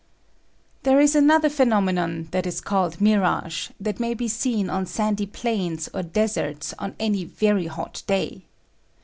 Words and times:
There 0.81 0.99
is 0.99 1.15
another 1.15 1.47
phenomenon 1.47 2.29
that 2.31 2.47
is 2.47 2.59
called 2.59 2.99
mirage, 2.99 3.69
that 3.79 3.99
may 3.99 4.15
be 4.15 4.27
seen 4.27 4.67
on 4.67 4.87
sandy 4.87 5.27
plains 5.27 5.89
or 5.93 6.01
deserts 6.01 6.73
on 6.79 6.95
any 6.99 7.23
very 7.23 7.67
hot 7.67 8.01
day. 8.07 8.45